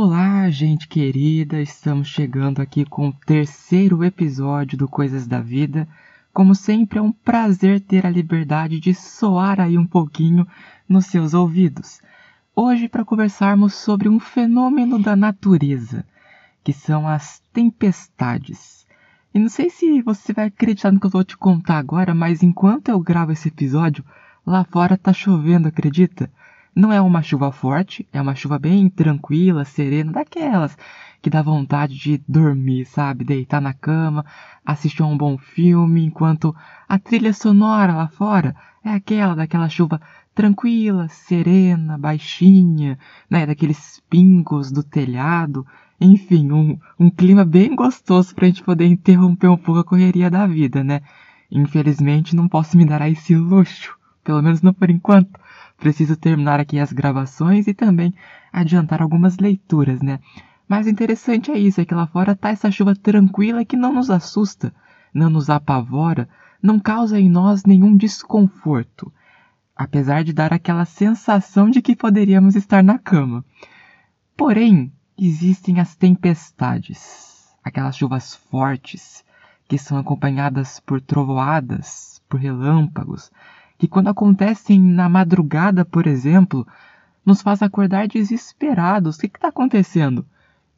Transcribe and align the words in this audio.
Olá, 0.00 0.48
gente 0.48 0.86
querida, 0.86 1.60
estamos 1.60 2.06
chegando 2.06 2.62
aqui 2.62 2.84
com 2.84 3.08
o 3.08 3.12
terceiro 3.12 4.04
episódio 4.04 4.78
do 4.78 4.86
Coisas 4.86 5.26
da 5.26 5.40
Vida. 5.40 5.88
Como 6.32 6.54
sempre, 6.54 7.00
é 7.00 7.02
um 7.02 7.10
prazer 7.10 7.80
ter 7.80 8.06
a 8.06 8.08
liberdade 8.08 8.78
de 8.78 8.94
soar 8.94 9.58
aí 9.58 9.76
um 9.76 9.84
pouquinho 9.84 10.46
nos 10.88 11.06
seus 11.06 11.34
ouvidos. 11.34 12.00
Hoje, 12.54 12.88
para 12.88 13.04
conversarmos 13.04 13.74
sobre 13.74 14.08
um 14.08 14.20
fenômeno 14.20 15.02
da 15.02 15.16
natureza, 15.16 16.06
que 16.62 16.72
são 16.72 17.08
as 17.08 17.42
tempestades. 17.52 18.86
E 19.34 19.38
não 19.40 19.48
sei 19.48 19.68
se 19.68 20.00
você 20.00 20.32
vai 20.32 20.46
acreditar 20.46 20.92
no 20.92 21.00
que 21.00 21.06
eu 21.06 21.10
vou 21.10 21.24
te 21.24 21.36
contar 21.36 21.76
agora, 21.76 22.14
mas 22.14 22.40
enquanto 22.44 22.88
eu 22.88 23.00
gravo 23.00 23.32
esse 23.32 23.48
episódio, 23.48 24.04
lá 24.46 24.62
fora 24.62 24.96
tá 24.96 25.12
chovendo, 25.12 25.66
acredita? 25.66 26.30
Não 26.74 26.92
é 26.92 27.00
uma 27.00 27.22
chuva 27.22 27.50
forte, 27.50 28.06
é 28.12 28.20
uma 28.20 28.34
chuva 28.34 28.58
bem 28.58 28.88
tranquila, 28.88 29.64
serena, 29.64 30.12
daquelas 30.12 30.76
que 31.20 31.30
dá 31.30 31.42
vontade 31.42 31.98
de 31.98 32.22
dormir, 32.28 32.84
sabe? 32.86 33.24
Deitar 33.24 33.60
na 33.60 33.74
cama, 33.74 34.24
assistir 34.64 35.02
a 35.02 35.06
um 35.06 35.16
bom 35.16 35.36
filme, 35.36 36.04
enquanto 36.04 36.54
a 36.88 36.98
trilha 36.98 37.32
sonora 37.32 37.94
lá 37.94 38.08
fora 38.08 38.54
é 38.84 38.90
aquela 38.90 39.34
daquela 39.34 39.68
chuva 39.68 40.00
tranquila, 40.34 41.08
serena, 41.08 41.98
baixinha, 41.98 42.98
né? 43.28 43.44
Daqueles 43.44 44.00
pingos 44.08 44.70
do 44.70 44.82
telhado. 44.82 45.66
Enfim, 46.00 46.52
um, 46.52 46.78
um 46.98 47.10
clima 47.10 47.44
bem 47.44 47.74
gostoso 47.74 48.34
pra 48.34 48.46
gente 48.46 48.62
poder 48.62 48.86
interromper 48.86 49.48
um 49.48 49.56
pouco 49.56 49.80
a 49.80 49.84
correria 49.84 50.30
da 50.30 50.46
vida, 50.46 50.84
né? 50.84 51.00
Infelizmente 51.50 52.36
não 52.36 52.46
posso 52.46 52.76
me 52.76 52.84
dar 52.84 53.02
a 53.02 53.08
esse 53.08 53.34
luxo, 53.34 53.96
pelo 54.22 54.40
menos 54.40 54.62
não 54.62 54.72
por 54.72 54.90
enquanto 54.90 55.40
preciso 55.78 56.16
terminar 56.16 56.60
aqui 56.60 56.78
as 56.78 56.92
gravações 56.92 57.66
e 57.66 57.72
também 57.72 58.12
adiantar 58.52 59.00
algumas 59.00 59.38
leituras, 59.38 60.02
né? 60.02 60.18
Mas 60.68 60.86
o 60.86 60.90
interessante 60.90 61.50
é 61.50 61.58
isso, 61.58 61.80
é 61.80 61.84
que 61.84 61.94
lá 61.94 62.06
fora 62.06 62.36
tá 62.36 62.50
essa 62.50 62.70
chuva 62.70 62.94
tranquila 62.94 63.64
que 63.64 63.76
não 63.76 63.94
nos 63.94 64.10
assusta, 64.10 64.74
não 65.14 65.30
nos 65.30 65.48
apavora, 65.48 66.28
não 66.62 66.78
causa 66.78 67.18
em 67.18 67.28
nós 67.30 67.64
nenhum 67.64 67.96
desconforto, 67.96 69.10
apesar 69.74 70.24
de 70.24 70.32
dar 70.32 70.52
aquela 70.52 70.84
sensação 70.84 71.70
de 71.70 71.80
que 71.80 71.96
poderíamos 71.96 72.54
estar 72.54 72.82
na 72.82 72.98
cama. 72.98 73.44
Porém, 74.36 74.92
existem 75.16 75.80
as 75.80 75.96
tempestades, 75.96 77.48
aquelas 77.64 77.96
chuvas 77.96 78.34
fortes, 78.34 79.24
que 79.66 79.78
são 79.78 79.96
acompanhadas 79.96 80.80
por 80.80 81.00
trovoadas, 81.00 82.20
por 82.28 82.40
relâmpagos, 82.40 83.30
que 83.78 83.86
quando 83.86 84.08
acontecem 84.08 84.80
na 84.80 85.08
madrugada, 85.08 85.84
por 85.84 86.08
exemplo, 86.08 86.66
nos 87.24 87.40
faz 87.40 87.62
acordar 87.62 88.08
desesperados. 88.08 89.16
O 89.16 89.20
que 89.20 89.26
está 89.26 89.48
acontecendo? 89.48 90.26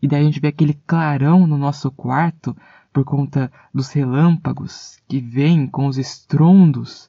E 0.02 0.06
daí 0.06 0.20
a 0.20 0.24
gente 0.24 0.40
vê 0.40 0.48
aquele 0.48 0.74
clarão 0.86 1.46
no 1.46 1.56
nosso 1.56 1.90
quarto 1.90 2.54
por 2.92 3.04
conta 3.04 3.50
dos 3.72 3.90
relâmpagos 3.90 4.98
que 5.08 5.18
vêm 5.18 5.66
com 5.66 5.86
os 5.86 5.96
estrondos. 5.96 7.08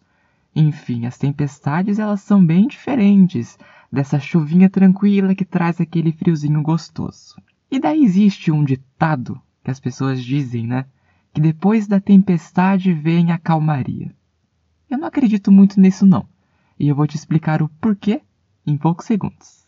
Enfim, 0.55 1.05
as 1.05 1.17
tempestades 1.17 1.99
elas 1.99 2.21
são 2.21 2.43
bem 2.43 2.67
diferentes 2.67 3.57
dessa 3.91 4.19
chuvinha 4.19 4.69
tranquila 4.69 5.35
que 5.35 5.43
traz 5.43 5.81
aquele 5.81 6.13
friozinho 6.13 6.61
gostoso. 6.61 7.35
E 7.69 7.79
daí 7.79 8.03
existe 8.03 8.51
um 8.51 8.63
ditado 8.63 9.41
que 9.63 9.71
as 9.71 9.79
pessoas 9.79 10.23
dizem, 10.23 10.67
né? 10.67 10.85
Que 11.33 11.41
depois 11.41 11.87
da 11.87 11.99
tempestade 11.99 12.93
vem 12.93 13.31
a 13.31 13.37
calmaria. 13.37 14.13
Eu 14.91 14.97
não 14.97 15.07
acredito 15.07 15.53
muito 15.53 15.79
nisso 15.79 16.05
não. 16.05 16.27
E 16.77 16.89
eu 16.89 16.93
vou 16.93 17.07
te 17.07 17.15
explicar 17.15 17.61
o 17.61 17.69
porquê 17.79 18.21
em 18.67 18.77
poucos 18.77 19.05
segundos. 19.05 19.65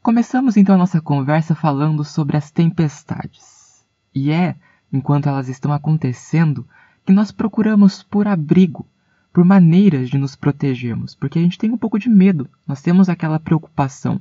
Começamos 0.00 0.56
então 0.56 0.76
a 0.76 0.78
nossa 0.78 1.00
conversa 1.00 1.56
falando 1.56 2.04
sobre 2.04 2.36
as 2.36 2.52
tempestades. 2.52 3.84
E 4.14 4.30
é, 4.30 4.54
enquanto 4.92 5.28
elas 5.28 5.48
estão 5.48 5.72
acontecendo, 5.72 6.64
que 7.04 7.12
nós 7.12 7.32
procuramos 7.32 8.04
por 8.04 8.28
abrigo, 8.28 8.86
por 9.32 9.44
maneiras 9.44 10.10
de 10.10 10.18
nos 10.18 10.34
protegermos, 10.34 11.14
porque 11.14 11.38
a 11.38 11.42
gente 11.42 11.58
tem 11.58 11.70
um 11.70 11.78
pouco 11.78 11.98
de 11.98 12.08
medo, 12.08 12.48
nós 12.66 12.82
temos 12.82 13.08
aquela 13.08 13.38
preocupação. 13.38 14.20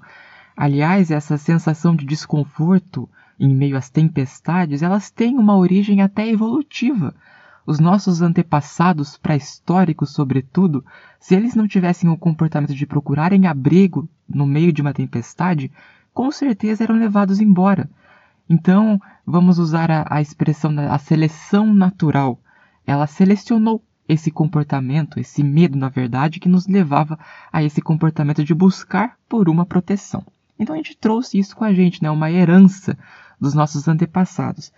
Aliás, 0.55 1.09
essa 1.09 1.37
sensação 1.37 1.95
de 1.95 2.05
desconforto 2.05 3.09
em 3.39 3.55
meio 3.55 3.77
às 3.77 3.89
tempestades, 3.89 4.83
elas 4.83 5.09
têm 5.09 5.37
uma 5.37 5.55
origem 5.55 6.01
até 6.01 6.27
evolutiva. 6.27 7.15
Os 7.65 7.79
nossos 7.79 8.21
antepassados 8.21 9.15
pré-históricos, 9.15 10.11
sobretudo, 10.11 10.83
se 11.19 11.35
eles 11.35 11.55
não 11.55 11.67
tivessem 11.67 12.09
o 12.09 12.17
comportamento 12.17 12.75
de 12.75 12.85
procurarem 12.85 13.47
abrigo 13.47 14.09
no 14.27 14.45
meio 14.45 14.73
de 14.73 14.81
uma 14.81 14.93
tempestade, 14.93 15.71
com 16.13 16.31
certeza 16.31 16.83
eram 16.83 16.95
levados 16.95 17.39
embora. 17.39 17.89
Então, 18.49 18.99
vamos 19.25 19.59
usar 19.59 19.89
a, 19.89 20.05
a 20.09 20.21
expressão 20.21 20.73
da 20.73 20.97
seleção 20.97 21.73
natural. 21.73 22.39
Ela 22.85 23.07
selecionou 23.07 23.83
esse 24.09 24.31
comportamento, 24.31 25.19
esse 25.19 25.43
medo, 25.43 25.77
na 25.77 25.87
verdade, 25.87 26.39
que 26.39 26.49
nos 26.49 26.67
levava 26.67 27.19
a 27.53 27.63
esse 27.63 27.79
comportamento 27.79 28.43
de 28.43 28.55
buscar 28.55 29.15
por 29.29 29.47
uma 29.47 29.67
proteção. 29.67 30.25
Então 30.57 30.73
a 30.73 30.77
gente 30.77 30.97
trouxe 30.97 31.37
isso 31.37 31.55
com 31.55 31.63
a 31.63 31.71
gente, 31.71 32.01
né? 32.01 32.09
Uma 32.09 32.31
herança 32.31 32.97
dos 33.39 33.53
nossos 33.53 33.87
antepassados. 33.87 34.73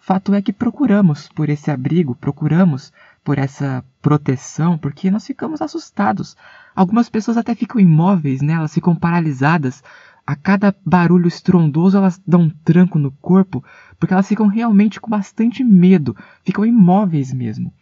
Fato 0.00 0.34
é 0.34 0.42
que 0.42 0.52
procuramos 0.52 1.28
por 1.28 1.48
esse 1.48 1.70
abrigo, 1.70 2.16
procuramos 2.16 2.92
por 3.22 3.38
essa 3.38 3.84
proteção, 4.02 4.76
porque 4.76 5.12
nós 5.12 5.24
ficamos 5.24 5.62
assustados. 5.62 6.36
Algumas 6.74 7.08
pessoas 7.08 7.36
até 7.36 7.54
ficam 7.54 7.80
imóveis, 7.80 8.42
né? 8.42 8.54
Elas 8.54 8.74
ficam 8.74 8.96
paralisadas. 8.96 9.80
A 10.26 10.34
cada 10.34 10.74
barulho 10.84 11.28
estrondoso 11.28 11.96
elas 11.96 12.20
dão 12.26 12.42
um 12.42 12.50
tranco 12.50 12.98
no 12.98 13.12
corpo, 13.12 13.64
porque 13.96 14.12
elas 14.12 14.26
ficam 14.26 14.48
realmente 14.48 15.00
com 15.00 15.08
bastante 15.08 15.62
medo, 15.62 16.16
ficam 16.44 16.66
imóveis 16.66 17.32
mesmo. 17.32 17.72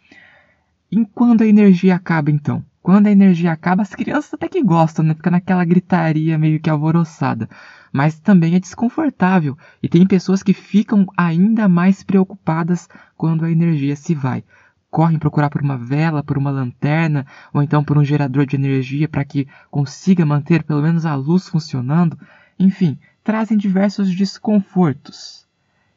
E 0.91 1.05
quando 1.05 1.41
a 1.41 1.47
energia 1.47 1.95
acaba, 1.95 2.29
então? 2.29 2.65
Quando 2.83 3.07
a 3.07 3.11
energia 3.11 3.53
acaba, 3.53 3.81
as 3.81 3.95
crianças 3.95 4.33
até 4.33 4.49
que 4.49 4.61
gostam, 4.61 5.05
né? 5.05 5.13
Fica 5.13 5.31
naquela 5.31 5.63
gritaria 5.63 6.37
meio 6.37 6.59
que 6.59 6.69
alvoroçada. 6.69 7.47
Mas 7.93 8.19
também 8.19 8.55
é 8.55 8.59
desconfortável. 8.59 9.57
E 9.81 9.87
tem 9.87 10.05
pessoas 10.05 10.43
que 10.43 10.53
ficam 10.53 11.05
ainda 11.15 11.69
mais 11.69 12.03
preocupadas 12.03 12.89
quando 13.15 13.45
a 13.45 13.51
energia 13.51 13.95
se 13.95 14.13
vai. 14.13 14.43
Correm 14.89 15.17
procurar 15.17 15.49
por 15.49 15.61
uma 15.61 15.77
vela, 15.77 16.21
por 16.21 16.37
uma 16.37 16.51
lanterna, 16.51 17.25
ou 17.53 17.63
então 17.63 17.85
por 17.85 17.97
um 17.97 18.03
gerador 18.03 18.45
de 18.45 18.57
energia 18.57 19.07
para 19.07 19.23
que 19.23 19.47
consiga 19.69 20.25
manter 20.25 20.61
pelo 20.61 20.81
menos 20.81 21.05
a 21.05 21.15
luz 21.15 21.47
funcionando. 21.47 22.19
Enfim, 22.59 22.99
trazem 23.23 23.57
diversos 23.57 24.13
desconfortos. 24.13 25.47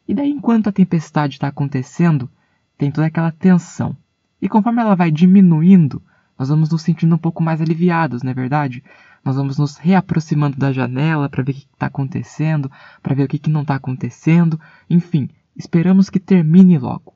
E 0.06 0.14
daí, 0.14 0.30
enquanto 0.30 0.68
a 0.68 0.72
tempestade 0.72 1.34
está 1.34 1.48
acontecendo, 1.48 2.30
tem 2.78 2.92
toda 2.92 3.08
aquela 3.08 3.32
tensão. 3.32 3.96
E 4.44 4.48
conforme 4.48 4.82
ela 4.82 4.94
vai 4.94 5.10
diminuindo, 5.10 6.02
nós 6.38 6.50
vamos 6.50 6.68
nos 6.68 6.82
sentindo 6.82 7.14
um 7.14 7.18
pouco 7.18 7.42
mais 7.42 7.62
aliviados, 7.62 8.22
não 8.22 8.30
é 8.30 8.34
verdade? 8.34 8.84
Nós 9.24 9.36
vamos 9.36 9.56
nos 9.56 9.78
reaproximando 9.78 10.58
da 10.58 10.70
janela 10.70 11.30
para 11.30 11.42
ver 11.42 11.52
o 11.52 11.54
que 11.54 11.66
está 11.72 11.86
acontecendo, 11.86 12.70
para 13.02 13.14
ver 13.14 13.22
o 13.22 13.26
que, 13.28 13.38
que 13.38 13.48
não 13.48 13.62
está 13.62 13.76
acontecendo. 13.76 14.60
Enfim, 14.90 15.30
esperamos 15.56 16.10
que 16.10 16.20
termine 16.20 16.76
logo. 16.76 17.14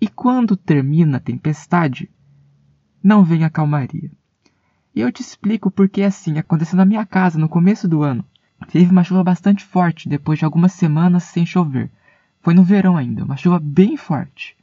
E 0.00 0.08
quando 0.08 0.56
termina 0.56 1.18
a 1.18 1.20
tempestade, 1.20 2.08
não 3.04 3.22
vem 3.22 3.44
a 3.44 3.50
calmaria. 3.50 4.10
E 4.94 5.02
eu 5.02 5.12
te 5.12 5.20
explico 5.20 5.70
porque 5.70 6.00
assim 6.00 6.38
aconteceu 6.38 6.78
na 6.78 6.86
minha 6.86 7.04
casa 7.04 7.38
no 7.38 7.50
começo 7.50 7.86
do 7.86 8.02
ano. 8.02 8.24
Teve 8.72 8.90
uma 8.90 9.04
chuva 9.04 9.22
bastante 9.22 9.62
forte 9.62 10.08
depois 10.08 10.38
de 10.38 10.46
algumas 10.46 10.72
semanas 10.72 11.24
sem 11.24 11.44
chover. 11.44 11.90
Foi 12.40 12.54
no 12.54 12.64
verão 12.64 12.96
ainda, 12.96 13.26
uma 13.26 13.36
chuva 13.36 13.60
bem 13.60 13.94
forte. 13.98 14.56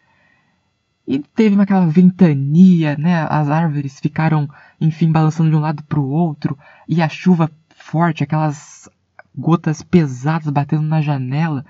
E 1.05 1.19
teve 1.19 1.59
aquela 1.61 1.85
ventania, 1.85 2.95
né? 2.97 3.27
As 3.29 3.49
árvores 3.49 3.99
ficaram, 3.99 4.49
enfim, 4.79 5.11
balançando 5.11 5.49
de 5.49 5.55
um 5.55 5.59
lado 5.59 5.83
para 5.83 5.99
o 5.99 6.09
outro, 6.09 6.57
e 6.87 7.01
a 7.01 7.09
chuva 7.09 7.51
forte, 7.75 8.23
aquelas 8.23 8.89
gotas 9.35 9.81
pesadas 9.81 10.49
batendo 10.49 10.83
na 10.83 11.01
janela. 11.01 11.65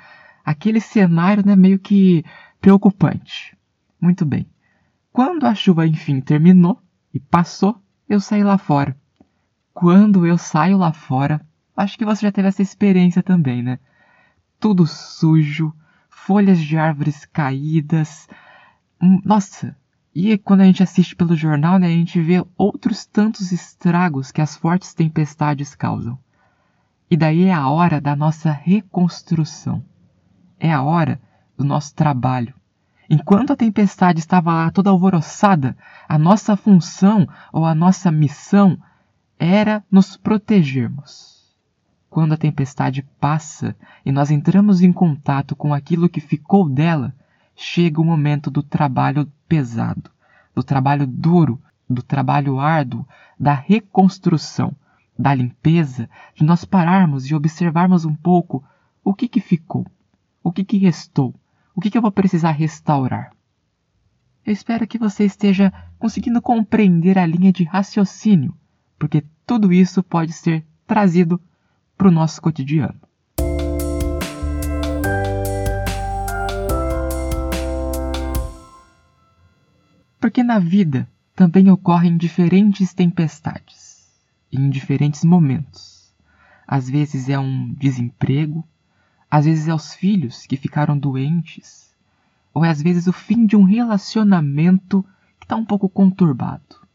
Aquele 0.46 0.80
cenário, 0.80 1.46
né, 1.46 1.56
meio 1.56 1.80
que 1.80 2.24
preocupante. 2.62 3.58
Muito 4.00 4.26
bem. 4.26 4.46
Quando 5.12 5.46
a 5.46 5.56
chuva, 5.56 5.88
enfim, 5.88 6.20
terminou 6.20 6.82
e 7.14 7.20
passou, 7.20 7.82
eu 8.08 8.20
saí 8.20 8.44
lá 8.44 8.58
fora. 8.58 8.96
Quando 9.74 10.26
eu 10.28 10.38
saio 10.38 10.78
lá 10.78 10.92
fora, 10.92 11.42
acho 11.76 11.98
que 11.98 12.06
você 12.06 12.26
já 12.26 12.32
teve 12.32 12.48
essa 12.48 12.62
experiência 12.62 13.24
também, 13.24 13.64
né? 13.64 13.80
Tudo 14.60 14.86
sujo, 14.86 15.74
folhas 16.10 16.60
de 16.60 16.78
árvores 16.78 17.26
caídas, 17.26 18.28
nossa, 19.02 19.76
e 20.16 20.38
quando 20.38 20.62
a 20.62 20.66
gente 20.66 20.84
assiste 20.84 21.16
pelo 21.16 21.36
jornal, 21.36 21.80
né, 21.80 21.88
a 21.88 21.92
gente 21.92 22.22
vê 22.22 22.46
outros 22.58 23.06
tantos 23.06 23.52
estragos 23.52 24.32
que 24.32 24.42
as 24.42 24.56
fortes 24.56 24.94
tempestades 24.94 25.74
causam. 25.76 26.18
E 27.10 27.18
daí 27.18 27.44
é 27.46 27.54
a 27.54 27.68
hora 27.68 28.00
da 28.00 28.16
nossa 28.16 28.52
reconstrução. 28.52 29.84
É 30.60 30.72
a 30.72 30.84
hora 30.84 31.20
do 31.58 31.64
nosso 31.64 31.94
trabalho. 31.96 32.54
Enquanto 33.10 33.52
a 33.52 33.56
tempestade 33.56 34.20
estava 34.20 34.54
lá 34.54 34.72
toda 34.72 34.90
alvoroçada, 34.90 35.76
a 36.08 36.18
nossa 36.18 36.56
função 36.56 37.28
ou 37.52 37.66
a 37.66 37.76
nossa 37.76 38.12
missão 38.12 38.78
era 39.38 39.84
nos 39.92 40.16
protegermos. 40.16 41.34
Quando 42.10 42.34
a 42.34 42.38
tempestade 42.38 43.04
passa 43.20 43.76
e 44.06 44.12
nós 44.12 44.32
entramos 44.32 44.82
em 44.82 44.94
contato 44.94 45.56
com 45.56 45.74
aquilo 45.74 46.08
que 46.08 46.22
ficou 46.22 46.70
dela, 46.70 47.14
chega 47.56 48.02
o 48.02 48.06
momento 48.06 48.50
do 48.50 48.64
trabalho 48.64 49.32
pesado, 49.48 50.10
do 50.56 50.64
trabalho 50.64 51.06
duro, 51.08 51.62
do 51.90 52.02
trabalho 52.02 52.60
árduo, 52.60 53.08
da 53.40 53.54
reconstrução, 53.54 54.76
da 55.18 55.34
limpeza, 55.34 56.10
de 56.36 56.44
nós 56.44 56.66
pararmos 56.66 57.30
e 57.30 57.36
observarmos 57.36 58.06
um 58.06 58.16
pouco 58.16 58.64
o 59.04 59.14
que, 59.14 59.28
que 59.28 59.40
ficou, 59.40 59.86
o 60.44 60.52
que, 60.52 60.64
que 60.64 60.78
restou, 60.78 61.34
o 61.76 61.82
que, 61.82 61.90
que 61.90 61.98
eu 61.98 62.02
vou 62.02 62.12
precisar 62.12 62.52
restaurar. 62.52 63.32
Eu 64.46 64.52
espero 64.52 64.88
que 64.88 64.98
você 64.98 65.24
esteja 65.24 65.72
conseguindo 65.98 66.42
compreender 66.42 67.18
a 67.18 67.26
linha 67.26 67.52
de 67.52 67.64
raciocínio, 67.64 68.56
porque 69.00 69.24
tudo 69.46 69.72
isso 69.72 70.04
pode 70.04 70.34
ser 70.34 70.66
trazido 70.86 71.40
para 71.98 72.08
o 72.08 72.12
nosso 72.12 72.42
cotidiano. 72.42 73.00
Porque 80.24 80.42
na 80.42 80.58
vida 80.58 81.06
também 81.36 81.70
ocorrem 81.70 82.16
diferentes 82.16 82.94
tempestades, 82.94 84.10
em 84.50 84.70
diferentes 84.70 85.26
momentos. 85.26 86.14
Às 86.66 86.90
vezes 86.90 87.28
é 87.28 87.38
um 87.38 87.74
desemprego, 87.74 88.66
às 89.30 89.44
vezes 89.44 89.68
é 89.68 89.76
os 89.76 89.94
filhos 89.94 90.46
que 90.46 90.56
ficaram 90.56 90.98
doentes, 90.98 91.94
ou 92.54 92.64
é 92.64 92.70
às 92.70 92.82
vezes 92.82 93.06
o 93.06 93.12
fim 93.12 93.46
de 93.46 93.58
um 93.58 93.66
relacionamento 93.66 95.06
que 95.42 95.44
está 95.44 95.58
um 95.58 95.66
pouco 95.66 95.90
conturbado. 95.90 96.88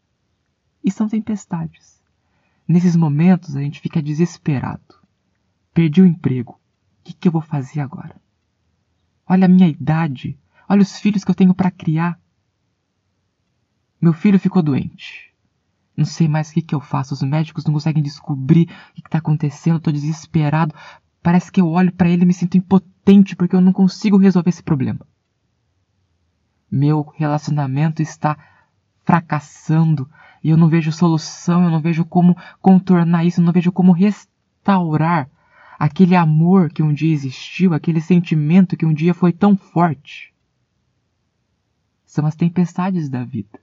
E 0.83 0.91
são 0.91 1.07
tempestades. 1.07 2.01
Nesses 2.67 2.97
momentos 2.97 3.55
a 3.57 3.61
gente 3.61 3.79
fica 3.79 4.01
desesperado. 4.01 4.95
Perdi 5.75 6.01
o 6.01 6.07
emprego. 6.07 6.53
O 6.53 7.05
que, 7.05 7.13
que 7.13 7.29
eu 7.29 7.33
vou 7.33 7.43
fazer 7.43 7.81
agora? 7.81 8.17
Olha 9.27 9.45
a 9.45 9.49
minha 9.49 9.69
idade. 9.69 10.39
Olha 10.67 10.81
os 10.81 10.99
filhos 10.99 11.25
que 11.25 11.31
eu 11.31 11.35
tenho 11.35 11.53
para 11.53 11.71
criar. 11.71 12.19
Meu 14.01 14.13
filho 14.13 14.39
ficou 14.39 14.63
doente. 14.63 15.29
Não 15.97 16.05
sei 16.05 16.29
mais 16.29 16.51
o 16.51 16.55
que, 16.55 16.63
que 16.63 16.75
eu 16.75 16.81
faço. 16.81 17.13
Os 17.13 17.23
médicos 17.23 17.65
não 17.65 17.75
conseguem 17.75 18.01
descobrir 18.01 18.71
o 18.91 18.95
que 18.95 19.09
está 19.09 19.19
acontecendo. 19.19 19.79
Estou 19.79 19.93
desesperado. 19.93 20.73
Parece 21.21 21.51
que 21.51 21.61
eu 21.61 21.69
olho 21.69 21.93
para 21.93 22.09
ele 22.09 22.23
e 22.23 22.27
me 22.27 22.33
sinto 22.33 22.57
impotente 22.57 23.35
porque 23.35 23.57
eu 23.57 23.61
não 23.61 23.73
consigo 23.73 24.17
resolver 24.17 24.51
esse 24.51 24.63
problema. 24.63 25.01
Meu 26.71 27.03
relacionamento 27.17 28.01
está 28.01 28.39
fracassando 29.05 30.09
e 30.45 30.51
eu 30.51 30.57
não 30.57 30.69
vejo 30.69 30.93
solução, 30.93 31.65
eu 31.65 31.71
não 31.71 31.81
vejo 31.81 32.05
como 32.05 32.37
contornar 32.61 33.25
isso, 33.25 33.41
eu 33.41 33.45
não 33.45 33.53
vejo 33.53 33.73
como 33.73 33.91
restaurar 33.91 35.29
aquele 35.77 36.15
amor 36.15 36.71
que 36.71 36.83
um 36.83 36.93
dia 36.93 37.13
existiu, 37.13 37.75
aquele 37.75 38.01
sentimento 38.01 38.77
que 38.77 38.87
um 38.87 38.93
dia 38.95 39.15
foi 39.15 39.33
tão 39.33 39.57
forte. 39.57 40.33
São 42.07 42.25
as 42.25 42.37
tempestades 42.37 43.09
da 43.09 43.25
vida 43.25 43.59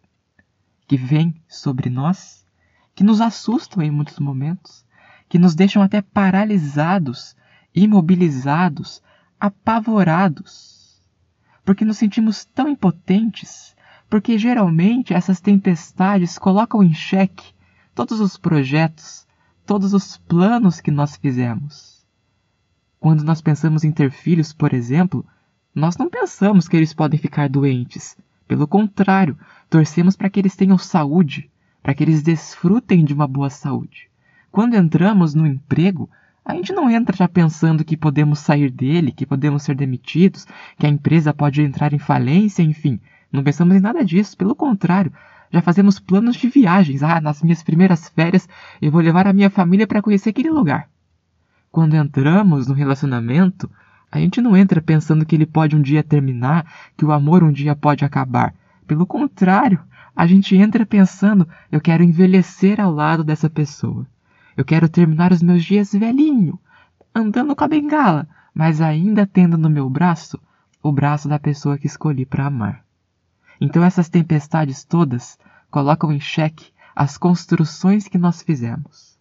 que 0.87 0.97
vêm 0.97 1.35
sobre 1.47 1.89
nós, 1.89 2.45
que 2.93 3.03
nos 3.03 3.21
assustam 3.21 3.83
em 3.83 3.91
muitos 3.91 4.19
momentos, 4.19 4.85
que 5.27 5.39
nos 5.39 5.55
deixam 5.55 5.81
até 5.81 6.01
paralisados, 6.01 7.35
imobilizados, 7.73 9.01
apavorados, 9.39 11.01
porque 11.63 11.83
nos 11.83 11.97
sentimos 11.97 12.45
tão 12.45 12.69
impotentes, 12.69 13.75
porque 14.09 14.37
geralmente 14.37 15.13
essas 15.13 15.41
tempestades 15.41 16.37
colocam 16.37 16.83
em 16.83 16.93
xeque 16.93 17.53
todos 17.93 18.19
os 18.19 18.37
projetos, 18.37 19.25
todos 19.65 19.93
os 19.93 20.17
planos 20.17 20.79
que 20.79 20.91
nós 20.91 21.15
fizemos. 21.15 22.05
Quando 22.99 23.23
nós 23.23 23.41
pensamos 23.41 23.83
em 23.83 23.91
ter 23.91 24.11
filhos, 24.11 24.53
por 24.53 24.73
exemplo, 24.73 25.25
nós 25.73 25.97
não 25.97 26.09
pensamos 26.09 26.67
que 26.67 26.77
eles 26.77 26.93
podem 26.93 27.19
ficar 27.19 27.49
doentes, 27.49 28.15
pelo 28.47 28.67
contrário, 28.67 29.37
torcemos 29.69 30.15
para 30.15 30.29
que 30.29 30.39
eles 30.39 30.55
tenham 30.55 30.77
saúde, 30.77 31.49
para 31.81 31.93
que 31.93 32.03
eles 32.03 32.21
desfrutem 32.21 33.03
de 33.03 33.13
uma 33.13 33.27
boa 33.27 33.49
saúde. 33.49 34.09
Quando 34.51 34.75
entramos 34.75 35.33
no 35.33 35.45
emprego, 35.45 36.09
a 36.43 36.53
gente 36.53 36.71
não 36.71 36.89
entra 36.89 37.15
já 37.15 37.27
pensando 37.27 37.83
que 37.83 37.97
podemos 37.97 38.39
sair 38.39 38.69
dele, 38.69 39.11
que 39.11 39.25
podemos 39.25 39.63
ser 39.63 39.75
demitidos, 39.75 40.45
que 40.77 40.85
a 40.85 40.89
empresa 40.89 41.33
pode 41.33 41.61
entrar 41.61 41.93
em 41.93 41.99
falência, 41.99 42.61
enfim. 42.61 42.99
Não 43.31 43.43
pensamos 43.43 43.75
em 43.75 43.79
nada 43.79 44.05
disso, 44.05 44.37
pelo 44.37 44.55
contrário, 44.55 45.11
já 45.51 45.61
fazemos 45.61 45.99
planos 45.99 46.35
de 46.35 46.49
viagens. 46.49 47.01
Ah, 47.01 47.21
nas 47.21 47.41
minhas 47.41 47.63
primeiras 47.63 48.09
férias 48.09 48.47
eu 48.81 48.91
vou 48.91 49.01
levar 49.01 49.27
a 49.27 49.33
minha 49.33 49.49
família 49.49 49.87
para 49.87 50.01
conhecer 50.01 50.29
aquele 50.29 50.49
lugar. 50.49 50.89
Quando 51.71 51.95
entramos 51.95 52.67
no 52.67 52.73
relacionamento, 52.73 53.69
a 54.15 54.19
gente 54.21 54.39
não 54.39 54.55
entra 54.55 54.81
pensando 54.81 55.25
que 55.25 55.35
ele 55.35 55.45
pode 55.45 55.75
um 55.75 55.81
dia 55.81 56.01
terminar, 56.01 56.65
que 56.95 57.03
o 57.03 57.11
amor 57.11 57.43
um 57.43 57.51
dia 57.51 57.75
pode 57.75 58.05
acabar. 58.05 58.55
Pelo 58.87 59.05
contrário, 59.05 59.77
a 60.15 60.25
gente 60.25 60.55
entra 60.55 60.85
pensando: 60.85 61.45
eu 61.69 61.81
quero 61.81 62.01
envelhecer 62.01 62.79
ao 62.79 62.93
lado 62.93 63.25
dessa 63.25 63.49
pessoa. 63.49 64.07
Eu 64.55 64.63
quero 64.63 64.87
terminar 64.87 65.33
os 65.33 65.43
meus 65.43 65.65
dias 65.65 65.91
velhinho, 65.91 66.57
andando 67.13 67.53
com 67.53 67.65
a 67.65 67.67
bengala, 67.67 68.25
mas 68.53 68.79
ainda 68.79 69.27
tendo 69.27 69.57
no 69.57 69.69
meu 69.69 69.89
braço 69.89 70.39
o 70.81 70.93
braço 70.93 71.27
da 71.27 71.37
pessoa 71.37 71.77
que 71.77 71.87
escolhi 71.87 72.25
para 72.25 72.45
amar. 72.45 72.85
Então 73.59 73.83
essas 73.83 74.07
tempestades 74.07 74.85
todas 74.85 75.37
colocam 75.69 76.09
em 76.09 76.21
xeque 76.21 76.71
as 76.95 77.17
construções 77.17 78.07
que 78.07 78.17
nós 78.17 78.41
fizemos 78.41 79.19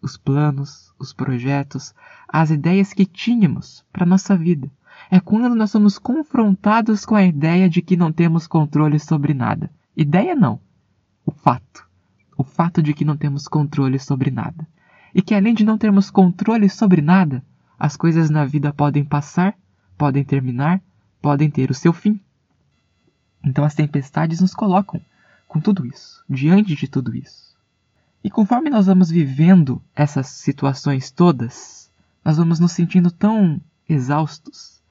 os 0.00 0.16
planos, 0.16 0.89
os 1.00 1.14
projetos, 1.14 1.94
as 2.28 2.50
ideias 2.50 2.92
que 2.92 3.06
tínhamos 3.06 3.82
para 3.90 4.04
nossa 4.04 4.36
vida. 4.36 4.70
É 5.10 5.18
quando 5.18 5.54
nós 5.54 5.70
somos 5.70 5.98
confrontados 5.98 7.06
com 7.06 7.14
a 7.14 7.24
ideia 7.24 7.68
de 7.68 7.80
que 7.80 7.96
não 7.96 8.12
temos 8.12 8.46
controle 8.46 9.00
sobre 9.00 9.32
nada. 9.32 9.70
Ideia 9.96 10.36
não, 10.36 10.60
o 11.24 11.32
fato. 11.32 11.88
O 12.36 12.44
fato 12.44 12.82
de 12.82 12.92
que 12.92 13.04
não 13.04 13.16
temos 13.16 13.48
controle 13.48 13.98
sobre 13.98 14.30
nada. 14.30 14.66
E 15.14 15.22
que 15.22 15.34
além 15.34 15.54
de 15.54 15.64
não 15.64 15.78
termos 15.78 16.10
controle 16.10 16.68
sobre 16.68 17.00
nada, 17.00 17.42
as 17.78 17.96
coisas 17.96 18.28
na 18.28 18.44
vida 18.44 18.72
podem 18.72 19.04
passar, 19.04 19.54
podem 19.96 20.22
terminar, 20.22 20.80
podem 21.20 21.50
ter 21.50 21.70
o 21.70 21.74
seu 21.74 21.92
fim. 21.92 22.20
Então 23.42 23.64
as 23.64 23.74
tempestades 23.74 24.40
nos 24.40 24.54
colocam 24.54 25.00
com 25.48 25.60
tudo 25.60 25.86
isso, 25.86 26.22
diante 26.28 26.76
de 26.76 26.86
tudo 26.86 27.16
isso. 27.16 27.49
E 28.22 28.28
conforme 28.30 28.68
nós 28.68 28.86
vamos 28.86 29.10
vivendo 29.10 29.82
essas 29.96 30.26
situações 30.28 31.10
todas, 31.10 31.90
nós 32.22 32.36
vamos 32.36 32.60
nos 32.60 32.72
sentindo 32.72 33.10
tão 33.10 33.60
exaustos, 33.88 34.82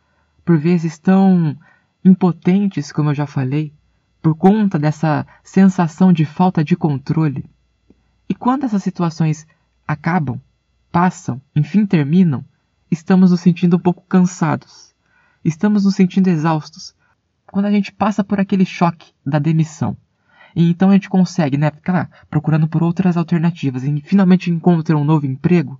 por 0.43 0.57
vezes 0.57 0.97
tão 0.97 1.55
impotentes, 2.03 2.91
como 2.91 3.11
eu 3.11 3.13
já 3.13 3.27
falei, 3.27 3.71
por 4.19 4.35
conta 4.35 4.79
dessa 4.79 5.27
sensação 5.43 6.11
de 6.11 6.25
falta 6.25 6.63
de 6.63 6.75
controle. 6.75 7.45
E 8.27 8.33
quando 8.33 8.63
essas 8.63 8.81
situações 8.81 9.45
acabam, 9.87 10.41
passam, 10.91 11.39
enfim 11.55 11.85
terminam, 11.85 12.43
estamos 12.89 13.29
nos 13.29 13.41
sentindo 13.41 13.77
um 13.77 13.79
pouco 13.79 14.03
cansados, 14.09 14.93
estamos 15.45 15.85
nos 15.85 15.95
sentindo 15.95 16.27
exaustos. 16.29 16.95
Quando 17.45 17.65
a 17.65 17.71
gente 17.71 17.91
passa 17.91 18.23
por 18.23 18.39
aquele 18.39 18.65
choque 18.65 19.13
da 19.25 19.37
demissão, 19.37 19.95
e 20.55 20.69
então 20.69 20.89
a 20.89 20.93
gente 20.93 21.09
consegue, 21.09 21.57
né, 21.57 21.71
ficar 21.71 21.93
lá 21.93 22.09
procurando 22.29 22.67
por 22.67 22.83
outras 22.83 23.17
alternativas 23.17 23.83
e 23.83 24.01
finalmente 24.01 24.51
encontra 24.51 24.97
um 24.97 25.03
novo 25.03 25.25
emprego. 25.25 25.79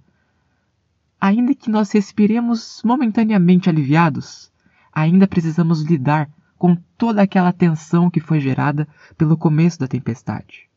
Ainda 1.20 1.54
que 1.54 1.70
nós 1.70 1.92
respiremos 1.92 2.82
momentaneamente 2.84 3.70
aliviados, 3.70 4.52
ainda 4.94 5.28
precisamos 5.28 5.82
lidar 5.82 6.30
com 6.58 6.76
toda 6.98 7.22
aquela 7.22 7.54
tensão 7.54 8.10
que 8.10 8.20
foi 8.20 8.40
gerada 8.40 8.88
pelo 9.18 9.38
começo 9.38 9.80
da 9.80 9.88
tempestade. 9.88 10.70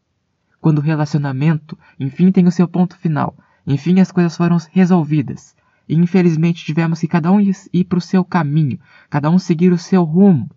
Quando 0.61 0.78
o 0.78 0.82
relacionamento, 0.82 1.76
enfim, 1.99 2.30
tem 2.30 2.46
o 2.46 2.52
seu 2.52 2.68
ponto 2.68 2.96
final, 2.96 3.37
enfim, 3.66 4.00
as 4.00 4.12
coisas 4.12 4.37
foram 4.37 4.56
resolvidas, 4.70 5.56
e 5.88 5.94
infelizmente 5.94 6.64
tivemos 6.64 7.00
que 7.00 7.08
cada 7.08 7.30
um 7.32 7.40
ir 7.40 7.84
para 7.84 7.99
o 7.99 8.00
seu 8.00 8.25
caminho, 8.25 8.78
cada 9.11 9.28
um 9.28 9.38
seguir 9.38 9.72
o 9.72 9.78
seu 9.78 10.04
rumo, 10.04 10.49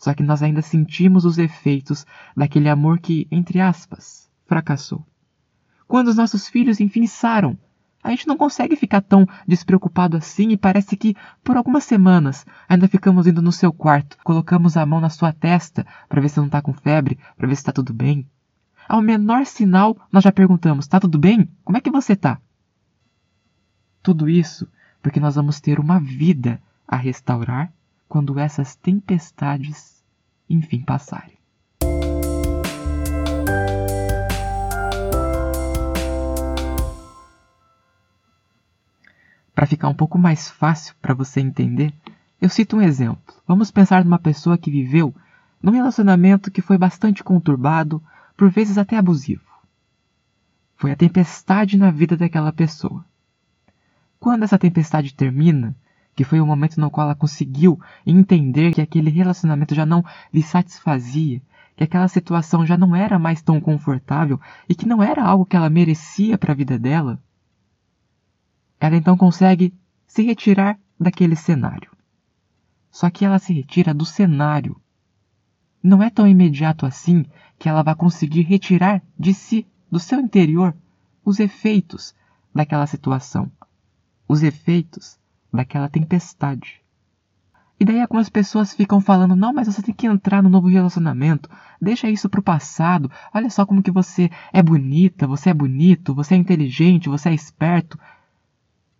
só 0.00 0.14
que 0.14 0.22
nós 0.22 0.42
ainda 0.42 0.62
sentimos 0.62 1.26
os 1.26 1.36
efeitos 1.36 2.06
daquele 2.34 2.68
amor 2.68 2.98
que, 2.98 3.28
entre 3.30 3.60
aspas, 3.60 4.30
fracassou. 4.46 5.06
Quando 5.86 6.08
os 6.08 6.16
nossos 6.16 6.48
filhos 6.48 6.80
enfim 6.80 7.06
saram, 7.06 7.56
a 8.02 8.08
gente 8.10 8.26
não 8.26 8.36
consegue 8.36 8.74
ficar 8.76 9.02
tão 9.02 9.26
despreocupado 9.46 10.16
assim 10.16 10.48
e 10.48 10.56
parece 10.56 10.96
que, 10.96 11.14
por 11.44 11.56
algumas 11.56 11.84
semanas, 11.84 12.46
ainda 12.66 12.88
ficamos 12.88 13.26
indo 13.26 13.42
no 13.42 13.52
seu 13.52 13.70
quarto, 13.70 14.16
colocamos 14.24 14.76
a 14.76 14.86
mão 14.86 15.00
na 15.00 15.10
sua 15.10 15.34
testa 15.34 15.86
para 16.08 16.20
ver 16.20 16.30
se 16.30 16.38
não 16.38 16.46
está 16.46 16.62
com 16.62 16.72
febre, 16.72 17.18
para 17.36 17.46
ver 17.46 17.54
se 17.54 17.60
está 17.60 17.72
tudo 17.72 17.92
bem. 17.92 18.26
Ao 18.88 19.02
menor 19.02 19.44
sinal, 19.44 19.96
nós 20.10 20.24
já 20.24 20.32
perguntamos: 20.32 20.86
está 20.86 20.98
tudo 20.98 21.18
bem? 21.18 21.48
Como 21.62 21.76
é 21.76 21.80
que 21.80 21.90
você 21.90 22.14
está? 22.14 22.40
Tudo 24.02 24.28
isso 24.30 24.66
porque 25.02 25.20
nós 25.20 25.34
vamos 25.34 25.60
ter 25.60 25.78
uma 25.78 26.00
vida 26.00 26.60
a 26.86 26.96
restaurar, 26.96 27.72
quando 28.10 28.40
essas 28.40 28.74
tempestades 28.74 30.02
enfim 30.48 30.82
passarem. 30.82 31.38
Para 39.54 39.66
ficar 39.66 39.88
um 39.88 39.94
pouco 39.94 40.18
mais 40.18 40.50
fácil 40.50 40.96
para 41.00 41.14
você 41.14 41.40
entender, 41.40 41.94
eu 42.40 42.48
cito 42.48 42.76
um 42.76 42.82
exemplo. 42.82 43.32
Vamos 43.46 43.70
pensar 43.70 44.04
numa 44.04 44.18
pessoa 44.18 44.58
que 44.58 44.72
viveu 44.72 45.14
num 45.62 45.70
relacionamento 45.70 46.50
que 46.50 46.60
foi 46.60 46.76
bastante 46.76 47.22
conturbado, 47.22 48.02
por 48.36 48.50
vezes 48.50 48.76
até 48.76 48.96
abusivo. 48.96 49.48
Foi 50.74 50.90
a 50.90 50.96
tempestade 50.96 51.76
na 51.76 51.92
vida 51.92 52.16
daquela 52.16 52.52
pessoa. 52.52 53.04
Quando 54.18 54.42
essa 54.42 54.58
tempestade 54.58 55.14
termina, 55.14 55.76
que 56.20 56.24
foi 56.24 56.38
o 56.38 56.46
momento 56.46 56.78
no 56.78 56.90
qual 56.90 57.06
ela 57.06 57.14
conseguiu 57.14 57.80
entender 58.06 58.74
que 58.74 58.82
aquele 58.82 59.08
relacionamento 59.08 59.74
já 59.74 59.86
não 59.86 60.04
lhe 60.30 60.42
satisfazia, 60.42 61.40
que 61.74 61.82
aquela 61.82 62.08
situação 62.08 62.66
já 62.66 62.76
não 62.76 62.94
era 62.94 63.18
mais 63.18 63.40
tão 63.40 63.58
confortável 63.58 64.38
e 64.68 64.74
que 64.74 64.86
não 64.86 65.02
era 65.02 65.24
algo 65.24 65.46
que 65.46 65.56
ela 65.56 65.70
merecia 65.70 66.36
para 66.36 66.52
a 66.52 66.54
vida 66.54 66.78
dela, 66.78 67.18
ela 68.78 68.96
então 68.96 69.16
consegue 69.16 69.72
se 70.06 70.22
retirar 70.22 70.78
daquele 71.00 71.34
cenário. 71.34 71.90
Só 72.90 73.08
que 73.08 73.24
ela 73.24 73.38
se 73.38 73.54
retira 73.54 73.94
do 73.94 74.04
cenário. 74.04 74.78
Não 75.82 76.02
é 76.02 76.10
tão 76.10 76.28
imediato 76.28 76.84
assim 76.84 77.24
que 77.58 77.66
ela 77.66 77.82
vai 77.82 77.94
conseguir 77.94 78.42
retirar 78.42 79.02
de 79.18 79.32
si, 79.32 79.66
do 79.90 79.98
seu 79.98 80.20
interior, 80.20 80.76
os 81.24 81.40
efeitos 81.40 82.14
daquela 82.54 82.86
situação, 82.86 83.50
os 84.28 84.42
efeitos 84.42 85.18
daquela 85.52 85.88
tempestade. 85.88 86.80
E 87.80 87.84
daí 87.84 88.00
algumas 88.02 88.28
pessoas 88.28 88.74
ficam 88.74 89.00
falando: 89.00 89.34
"Não, 89.34 89.54
mas 89.54 89.66
você 89.66 89.82
tem 89.82 89.94
que 89.94 90.06
entrar 90.06 90.42
no 90.42 90.50
novo 90.50 90.68
relacionamento. 90.68 91.48
Deixa 91.80 92.10
isso 92.10 92.28
pro 92.28 92.42
passado. 92.42 93.10
Olha 93.32 93.48
só 93.48 93.64
como 93.64 93.82
que 93.82 93.90
você 93.90 94.30
é 94.52 94.62
bonita, 94.62 95.26
você 95.26 95.48
é 95.48 95.54
bonito, 95.54 96.14
você 96.14 96.34
é 96.34 96.36
inteligente, 96.36 97.08
você 97.08 97.30
é 97.30 97.34
esperto. 97.34 97.98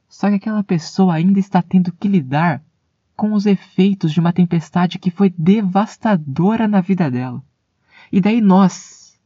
Só 0.09 0.28
que 0.30 0.37
aquela 0.37 0.64
pessoa 0.64 1.14
ainda 1.14 1.38
está 1.38 1.61
tendo 1.61 1.92
que 1.92 2.09
lidar 2.09 2.62
com 3.14 3.35
os 3.35 3.45
efeitos 3.45 4.12
de 4.12 4.19
uma 4.19 4.33
tempestade 4.33 4.99
que 4.99 5.11
foi 5.11 5.28
devastadora 5.37 6.66
na 6.66 6.80
vida 6.80 7.11
dela. 7.11 7.42
E 8.11 8.19
daí 8.19 8.40
nós 8.40 9.21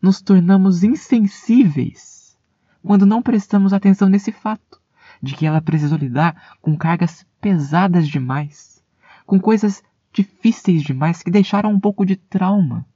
nos 0.00 0.22
tornamos 0.22 0.84
insensíveis 0.84 2.38
quando 2.80 3.04
não 3.04 3.20
prestamos 3.20 3.72
atenção 3.72 4.08
nesse 4.08 4.30
fato 4.30 4.79
de 5.22 5.34
que 5.34 5.46
ela 5.46 5.60
precisou 5.60 5.98
lidar 5.98 6.56
com 6.60 6.76
cargas 6.76 7.26
pesadas 7.40 8.08
demais, 8.08 8.82
com 9.26 9.38
coisas 9.40 9.82
difíceis 10.12 10.82
demais 10.82 11.22
que 11.22 11.30
deixaram 11.30 11.70
um 11.70 11.80
pouco 11.80 12.04
de 12.04 12.16
trauma, 12.16 12.86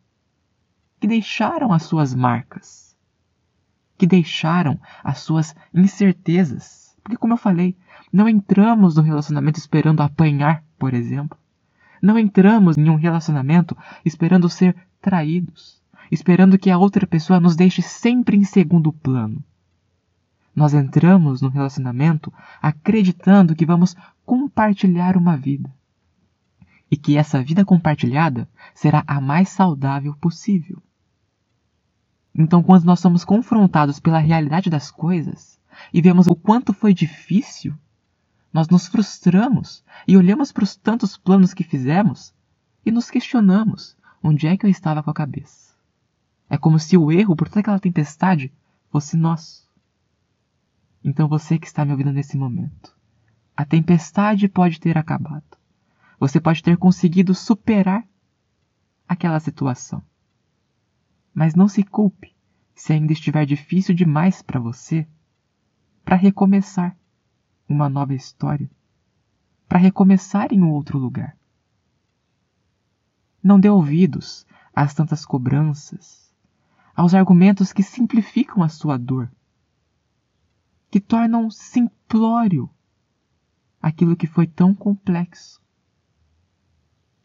que 1.01 1.07
deixaram 1.07 1.73
as 1.73 1.83
suas 1.83 2.15
marcas, 2.15 2.97
que 3.97 4.07
deixaram 4.07 4.81
as 5.03 5.19
suas 5.19 5.55
incertezas 5.73 6.85
porque, 7.05 7.19
como 7.19 7.35
eu 7.35 7.39
falei, 7.39 7.77
não 8.11 8.27
entramos 8.27 8.97
no 8.97 9.03
relacionamento 9.03 9.59
esperando 9.59 10.01
apanhar, 10.01 10.65
por 10.79 10.95
exemplo. 10.95 11.39
Não 12.01 12.19
entramos 12.19 12.79
em 12.79 12.89
um 12.89 12.97
relacionamento 12.97 13.77
esperando 14.05 14.49
ser 14.49 14.75
traídos, 15.03 15.83
esperando 16.11 16.59
que 16.59 16.71
a 16.71 16.79
outra 16.79 17.07
pessoa 17.07 17.39
nos 17.39 17.55
deixe 17.55 17.83
sempre 17.83 18.39
em 18.39 18.45
segundo 18.45 18.91
plano. 18.91 19.45
Nós 20.55 20.73
entramos 20.73 21.41
no 21.41 21.49
relacionamento 21.49 22.33
acreditando 22.63 23.55
que 23.55 23.67
vamos 23.67 23.97
compartilhar 24.25 25.17
uma 25.17 25.37
vida 25.37 25.73
e 26.91 26.97
que 26.97 27.17
essa 27.17 27.43
vida 27.43 27.65
compartilhada 27.65 28.49
será 28.75 29.03
a 29.07 29.21
mais 29.21 29.49
saudável 29.49 30.15
possível. 30.17 30.83
Então, 32.35 32.63
quando 32.63 32.85
nós 32.85 33.01
somos 33.01 33.25
confrontados 33.25 33.99
pela 33.99 34.19
realidade 34.19 34.71
das 34.71 34.91
coisas, 34.91 35.61
e 35.93 36.01
vemos 36.01 36.27
o 36.27 36.35
quanto 36.35 36.73
foi 36.73 36.95
difícil, 36.95 37.75
nós 38.53 38.69
nos 38.69 38.87
frustramos 38.87 39.85
e 40.07 40.17
olhamos 40.17 40.53
para 40.53 40.65
os 40.65 40.77
tantos 40.77 41.17
planos 41.17 41.53
que 41.53 41.65
fizemos 41.65 42.33
e 42.87 42.91
nos 42.93 43.11
questionamos 43.11 43.97
onde 44.23 44.47
é 44.47 44.57
que 44.57 44.65
eu 44.65 44.71
estava 44.71 45.03
com 45.03 45.11
a 45.11 45.15
cabeça. 45.15 45.75
É 46.49 46.57
como 46.57 46.79
se 46.79 46.97
o 46.97 47.11
erro 47.11 47.35
por 47.35 47.49
toda 47.49 47.61
aquela 47.61 47.81
tempestade 47.81 48.53
fosse 48.91 49.17
nosso. 49.17 49.64
Então 51.05 51.29
você 51.29 51.59
que 51.59 51.67
está 51.67 51.85
me 51.85 51.93
ouvindo 51.93 52.13
nesse 52.13 52.35
momento, 52.35 52.97
a 53.55 53.63
tempestade 53.65 54.49
pode 54.49 54.81
ter 54.81 54.97
acabado. 54.97 55.45
Você 56.19 56.41
pode 56.41 56.63
ter 56.63 56.79
conseguido 56.79 57.35
superar 57.35 58.09
aquela 59.07 59.39
situação. 59.39 60.03
Mas 61.35 61.55
não 61.55 61.69
se 61.69 61.83
culpe 61.83 62.35
se 62.75 62.95
ainda 62.95 63.13
estiver 63.13 63.45
difícil 63.45 63.95
demais 63.95 64.41
para 64.41 64.59
você 64.59 65.07
para 66.05 66.17
recomeçar 66.17 66.97
uma 67.69 67.89
nova 67.89 68.15
história, 68.15 68.71
para 69.69 69.79
recomeçar 69.79 70.53
em 70.53 70.63
um 70.63 70.71
outro 70.71 70.99
lugar. 70.99 71.37
Não 73.43 73.61
dê 73.61 73.69
ouvidos 73.69 74.47
às 74.75 74.95
tantas 74.95 75.27
cobranças, 75.27 76.33
aos 76.95 77.15
argumentos 77.15 77.73
que 77.73 77.83
simplificam 77.83 78.63
a 78.63 78.69
sua 78.69 78.97
dor, 78.97 79.31
que 80.95 81.01
tornam 81.01 81.51
simplório 81.51 82.71
aquilo 83.83 84.15
que 84.15 84.29
foi 84.29 84.47
tão 84.47 84.73
complexo. 84.73 85.61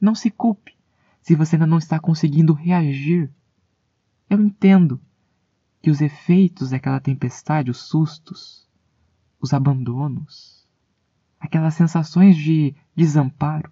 Não 0.02 0.16
se 0.16 0.32
culpe 0.32 0.76
se 1.22 1.36
você 1.36 1.56
ainda 1.56 1.68
não 1.68 1.78
está 1.78 2.00
conseguindo 2.00 2.52
reagir. 2.52 3.32
Eu 4.28 4.42
entendo 4.42 5.00
que 5.84 5.92
os 5.92 6.02
efeitos 6.02 6.72
daquela 6.72 7.00
tempestade, 7.00 7.70
os 7.70 7.78
sustos, 7.78 8.68
os 9.40 9.54
abandonos, 9.54 10.68
aquelas 11.40 11.76
sensações 11.76 12.36
de 12.36 12.74
desamparo, 12.96 13.72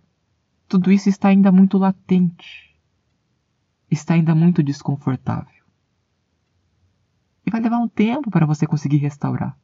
tudo 0.68 0.92
isso 0.92 1.10
está 1.10 1.30
ainda 1.30 1.52
muito 1.52 1.76
latente, 1.76 2.80
está 3.90 4.14
ainda 4.14 4.36
muito 4.36 4.62
desconfortável. 4.62 5.66
E 7.44 7.50
vai 7.50 7.62
levar 7.62 7.80
um 7.80 7.88
tempo 7.88 8.30
para 8.30 8.46
você 8.46 8.68
conseguir 8.68 8.98
restaurar. 8.98 9.58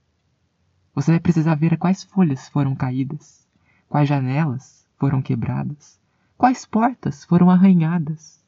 Você 0.94 1.12
vai 1.12 1.20
precisar 1.20 1.56
ver 1.56 1.78
quais 1.78 2.04
folhas 2.04 2.48
foram 2.50 2.76
caídas, 2.76 3.48
quais 3.90 4.08
janelas 4.08 4.88
foram 4.98 5.22
quebradas, 5.22 6.00
quais 6.38 6.66
portas 6.66 7.24
foram 7.26 7.50
arranhadas, 7.50 8.44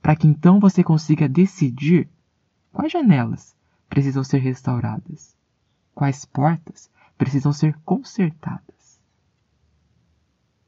para 0.00 0.16
que 0.16 0.26
então 0.26 0.58
você 0.58 0.82
consiga 0.82 1.28
decidir 1.28 2.08
quais 2.72 2.92
janelas 2.92 3.54
precisam 3.88 4.24
ser 4.24 4.38
restauradas 4.38 5.38
quais 6.00 6.24
portas 6.24 6.90
precisam 7.18 7.52
ser 7.52 7.78
consertadas. 7.84 8.98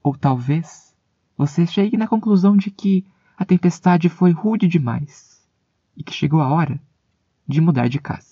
Ou 0.03 0.15
talvez 0.15 0.95
você 1.37 1.67
chegue 1.67 1.97
na 1.97 2.07
conclusão 2.07 2.55
de 2.55 2.71
que 2.71 3.07
a 3.35 3.45
tempestade 3.45 4.11
foi 4.11 4.31
rude 4.31 4.69
demais 4.69 5.43
e 5.97 6.03
que 6.03 6.13
chegou 6.13 6.43
a 6.43 6.49
hora 6.49 6.79
de 7.49 7.63
mudar 7.63 7.89
de 7.89 7.99
casa. 7.99 8.32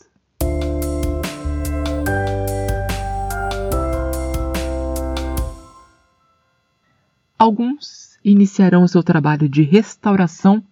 Alguns 7.40 8.18
iniciarão 8.22 8.82
o 8.82 8.88
seu 8.88 9.02
trabalho 9.02 9.48
de 9.48 9.62
restauração 9.62 10.62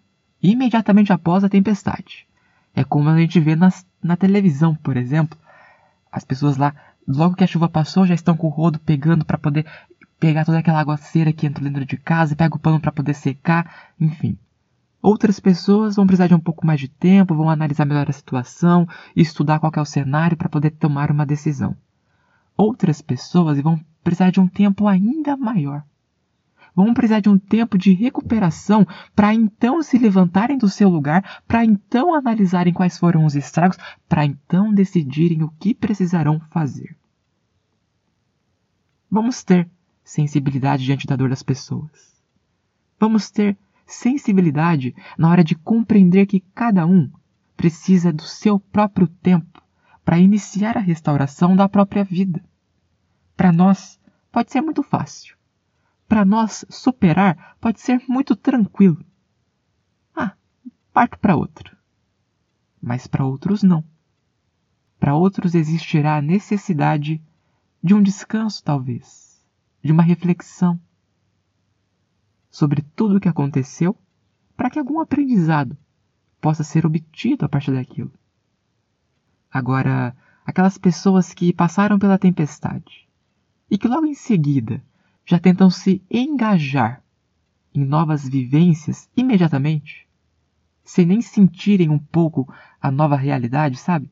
imediatamente 0.43 1.11
após 1.11 1.43
a 1.43 1.49
tempestade. 1.49 2.27
É 2.75 2.85
como 2.85 3.09
a 3.09 3.19
gente 3.19 3.41
vê 3.41 3.57
nas, 3.57 3.87
na 4.03 4.19
televisão, 4.19 4.75
por 4.75 4.99
exemplo, 4.99 5.39
as 6.13 6.27
pessoas 6.27 6.59
lá, 6.59 6.75
logo 7.09 7.35
que 7.35 7.43
a 7.43 7.47
chuva 7.47 7.71
passou, 7.71 8.07
já 8.07 8.13
estão 8.13 8.37
com 8.37 8.49
o 8.49 8.51
rodo 8.51 8.79
pegando 8.81 9.25
para 9.25 9.39
poder 9.39 9.65
pegar 10.21 10.45
toda 10.45 10.59
aquela 10.59 10.79
aguaceira 10.79 11.33
que 11.33 11.47
entrou 11.47 11.67
dentro 11.67 11.87
de 11.87 11.97
casa, 11.97 12.37
pega 12.37 12.55
o 12.55 12.61
pano 12.61 12.79
para 12.79 12.93
poder 12.93 13.15
secar, 13.15 13.89
enfim. 13.99 14.37
Outras 15.01 15.41
pessoas 15.41 15.97
vão 15.97 16.07
precisar 16.07 16.27
de 16.27 16.35
um 16.35 16.39
pouco 16.39 16.67
mais 16.67 16.79
de 16.79 16.89
tempo, 16.89 17.35
vão 17.35 17.49
analisar 17.49 17.87
melhor 17.87 18.11
a 18.11 18.13
situação, 18.13 18.87
estudar 19.17 19.59
qual 19.59 19.73
é 19.75 19.81
o 19.81 19.87
cenário 19.87 20.37
para 20.37 20.51
poder 20.51 20.73
tomar 20.73 21.11
uma 21.11 21.25
decisão. 21.25 21.75
Outras 22.55 23.01
pessoas 23.01 23.59
vão 23.59 23.81
precisar 24.05 24.31
de 24.31 24.39
um 24.39 24.47
tempo 24.47 24.87
ainda 24.87 25.35
maior 25.35 25.83
vão 26.79 26.95
precisar 26.95 27.19
de 27.19 27.29
um 27.29 27.37
tempo 27.37 27.77
de 27.77 27.93
recuperação 27.93 28.87
para 29.13 29.35
então 29.35 29.83
se 29.83 29.99
levantarem 29.99 30.57
do 30.57 30.69
seu 30.69 30.89
lugar, 30.89 31.43
para 31.45 31.65
então 31.65 32.15
analisarem 32.15 32.73
quais 32.73 32.97
foram 32.97 33.25
os 33.25 33.35
estragos, 33.35 33.77
para 34.09 34.25
então 34.25 34.73
decidirem 34.73 35.43
o 35.43 35.51
que 35.59 35.75
precisarão 35.75 36.41
fazer. 36.51 36.97
Vamos 39.11 39.43
ter 39.43 39.69
sensibilidade 40.05 40.85
diante 40.85 41.05
da 41.05 41.17
dor 41.17 41.31
das 41.31 41.43
pessoas. 41.43 42.23
Vamos 43.01 43.29
ter 43.29 43.59
sensibilidade 43.85 44.95
na 45.19 45.31
hora 45.31 45.43
de 45.43 45.57
compreender 45.57 46.27
que 46.27 46.45
cada 46.55 46.87
um 46.87 47.11
precisa 47.57 48.13
do 48.13 48.23
seu 48.23 48.61
próprio 48.61 49.09
tempo 49.09 49.61
para 50.05 50.21
iniciar 50.21 50.77
a 50.77 50.81
restauração 50.81 51.57
da 51.57 51.69
própria 51.69 52.05
vida. 52.05 52.41
Para 53.37 53.51
nós, 53.51 53.99
pode 54.31 54.53
ser 54.53 54.61
muito 54.61 54.85
fácil 54.85 55.38
para 56.09 56.25
nós 56.25 56.65
superar 56.71 57.57
pode 57.61 57.81
ser 57.81 58.03
muito 58.09 58.35
tranquilo. 58.35 59.05
Ah, 60.17 60.35
parto 60.93 61.19
para 61.19 61.37
outro. 61.37 61.77
Mas 62.81 63.07
para 63.07 63.27
outros 63.27 63.63
não. 63.63 63.85
Para 64.99 65.15
outros 65.15 65.55
existirá 65.55 66.17
a 66.17 66.23
necessidade 66.23 67.23
de 67.83 67.95
um 67.95 68.03
descanso, 68.03 68.65
talvez, 68.65 69.47
de 69.85 69.93
uma 69.93 70.03
reflexão 70.03 70.81
sobre 72.51 72.83
tudo 72.97 73.17
o 73.17 73.21
que 73.21 73.29
aconteceu, 73.29 73.97
para 74.57 74.71
que 74.71 74.79
algum 74.79 74.99
aprendizado 74.99 75.77
possa 76.41 76.65
ser 76.65 76.87
obtido 76.87 77.45
a 77.45 77.49
partir 77.49 77.73
daquilo. 77.73 78.13
Agora, 79.51 80.17
aquelas 80.45 80.79
pessoas 80.79 81.33
que 81.35 81.53
passaram 81.53 81.99
pela 81.99 82.19
tempestade 82.19 83.09
e 83.71 83.77
que 83.77 83.87
logo 83.87 84.07
em 84.07 84.15
seguida 84.15 84.83
já 85.29 85.39
tentam 85.39 85.69
se 85.69 86.03
engajar 86.11 87.03
em 87.75 87.85
novas 87.85 88.27
vivências 88.27 89.11
imediatamente, 89.15 90.09
sem 90.83 91.05
nem 91.05 91.21
sentirem 91.21 91.91
um 91.91 91.99
pouco 91.99 92.51
a 92.81 92.91
nova 92.91 93.15
realidade, 93.15 93.77
sabe? 93.77 94.11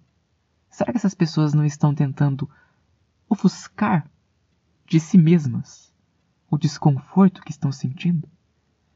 Será 0.69 0.93
que 0.93 0.99
essas 0.99 1.15
pessoas 1.15 1.55
não 1.55 1.65
estão 1.65 1.95
tentando 1.95 2.47
ofuscar 3.31 4.07
de 4.87 5.01
si 5.01 5.17
mesmas 5.17 5.91
o 6.51 6.59
desconforto 6.59 7.41
que 7.41 7.51
estão 7.51 7.73
sentindo? 7.73 8.29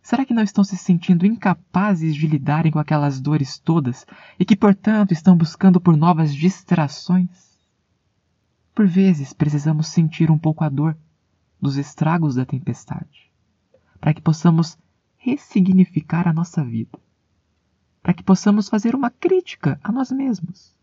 Será 0.03 0.27
que 0.27 0.35
não 0.35 0.43
estão 0.43 0.63
se 0.63 0.77
sentindo 0.77 1.25
incapazes 1.25 2.15
de 2.15 2.27
lidarem 2.27 2.71
com 2.71 2.79
aquelas 2.79 3.19
dores 3.19 3.59
todas 3.59 4.07
e 4.39 4.45
que, 4.45 4.55
portanto, 4.55 5.13
estão 5.13 5.35
buscando 5.35 5.81
por 5.81 5.97
novas 5.97 6.35
distrações? 6.35 7.59
Por 8.75 8.87
vezes 8.87 9.33
precisamos 9.33 9.87
sentir 9.87 10.31
um 10.31 10.39
pouco 10.39 10.63
a 10.63 10.69
dor 10.69 10.95
dos 11.61 11.77
estragos 11.77 12.35
da 12.35 12.45
tempestade, 12.45 13.31
para 14.01 14.15
que 14.15 14.21
possamos 14.21 14.79
ressignificar 15.17 16.27
a 16.27 16.33
nossa 16.33 16.65
vida, 16.65 16.99
para 18.03 18.15
que 18.15 18.23
possamos 18.23 18.69
fazer 18.69 18.95
uma 18.95 19.11
crítica 19.11 19.79
a 19.83 19.93
nós 19.93 20.11
mesmos 20.11 20.75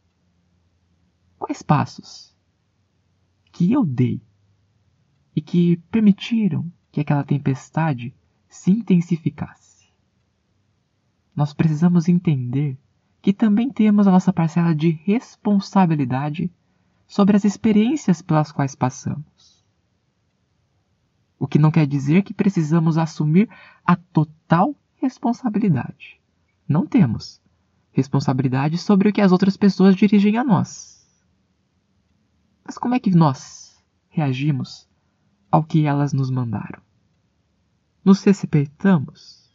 Quais 1.38 1.62
passos 1.62 2.36
que 3.52 3.72
eu 3.72 3.86
dei 3.86 4.22
e 5.36 5.42
que 5.42 5.78
permitiram 5.92 6.70
que 6.92 7.00
aquela 7.00 7.24
tempestade 7.24 8.14
se 8.50 8.72
intensificasse? 8.72 9.88
Nós 11.36 11.54
precisamos 11.54 12.10
entender 12.10 12.78
que 13.22 13.32
também 13.32 13.70
temos 13.70 14.08
a 14.08 14.12
nossa 14.12 14.34
parcela 14.34 14.74
de 14.74 14.90
responsabilidade 14.90 16.52
sobre 17.08 17.38
as 17.38 17.46
experiências 17.46 18.22
pelas 18.22 18.52
quais 18.52 18.74
passamos. 18.74 19.37
O 21.40 21.48
que 21.48 21.60
não 21.60 21.72
quer 21.72 21.86
dizer 21.86 22.24
que 22.24 22.34
precisamos 22.34 22.98
assumir 22.98 23.50
a 23.86 23.96
total 23.96 24.76
responsabilidade. 24.96 26.20
Não 26.68 26.86
temos 26.86 27.42
responsabilidade 27.92 28.78
sobre 28.78 29.10
o 29.10 29.14
que 29.14 29.22
as 29.22 29.32
outras 29.32 29.58
pessoas 29.58 29.96
dirigem 29.96 30.38
a 30.38 30.44
nós. 30.44 30.98
Mas 32.64 32.78
como 32.78 32.96
é 32.96 33.00
que 33.00 33.10
nós 33.12 33.82
reagimos 34.10 34.88
ao 35.50 35.64
que 35.64 35.86
elas 35.86 36.14
nos 36.14 36.30
mandaram? 36.30 36.82
Nos 38.04 38.24
respeitamos? 38.24 39.50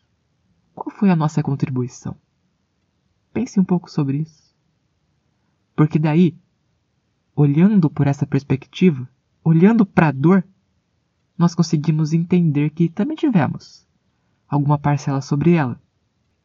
Qual 0.75 0.91
foi 0.91 1.11
a 1.11 1.17
nossa 1.17 1.43
contribuição? 1.43 2.17
Pense 3.33 3.61
um 3.61 3.65
pouco 3.65 3.91
sobre 3.91 4.19
isso. 4.19 4.55
Porque 5.77 5.99
daí, 5.99 6.37
olhando 7.35 7.89
por 7.89 8.07
essa 8.07 8.27
perspectiva, 8.27 9.09
olhando 9.45 9.87
para 9.87 10.09
a 10.09 10.13
dor, 10.13 10.45
nós 11.37 11.55
conseguimos 11.55 12.13
entender 12.13 12.71
que 12.71 12.89
também 12.89 13.17
tivemos 13.17 13.87
alguma 14.49 14.79
parcela 14.79 15.21
sobre 15.21 15.53
ela. 15.55 15.81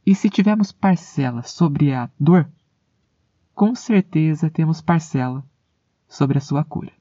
E 0.05 0.15
se 0.15 0.29
tivermos 0.29 0.71
parcela 0.71 1.43
sobre 1.43 1.93
a 1.93 2.09
dor, 2.19 2.49
com 3.53 3.75
certeza 3.75 4.49
temos 4.49 4.81
parcela 4.81 5.43
sobre 6.07 6.37
a 6.37 6.41
sua 6.41 6.63
cura. 6.63 6.96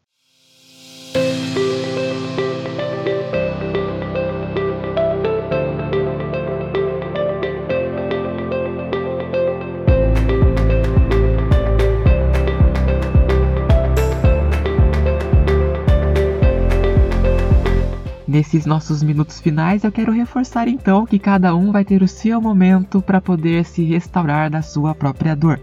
Nesses 18.27 18.67
nossos 18.67 19.05
minutos 19.05 19.41
finais, 19.41 19.85
eu 19.85 19.93
quero 19.93 20.11
reforçar 20.11 20.67
então 20.67 21.07
que 21.07 21.17
cada 21.17 21.55
um 21.55 21.71
vai 21.71 21.85
ter 21.85 22.03
o 22.03 22.09
seu 22.09 22.41
momento 22.41 23.01
para 23.01 23.21
poder 23.21 23.65
se 23.65 23.85
restaurar 23.85 24.51
da 24.51 24.63
sua 24.63 24.97
própria 24.97 25.37
dor. 25.37 25.61